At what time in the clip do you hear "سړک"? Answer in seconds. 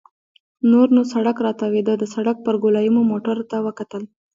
1.13-1.37, 2.15-2.37